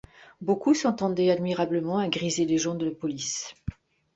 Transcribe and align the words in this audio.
Beaucoup 0.41 0.73
s’entendaient 0.73 1.29
admirablement 1.29 1.99
à 1.99 2.07
griser 2.09 2.45
les 2.45 2.57
gens 2.57 2.73
de 2.73 2.89
police. 2.89 3.53